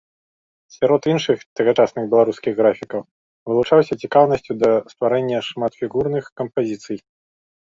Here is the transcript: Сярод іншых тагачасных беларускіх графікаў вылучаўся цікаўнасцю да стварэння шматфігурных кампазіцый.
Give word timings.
Сярод 0.75 1.01
іншых 1.11 1.43
тагачасных 1.59 2.03
беларускіх 2.13 2.53
графікаў 2.61 3.01
вылучаўся 3.51 3.93
цікаўнасцю 4.07 4.53
да 4.65 4.71
стварэння 4.95 5.45
шматфігурных 5.51 6.25
кампазіцый. 6.43 6.97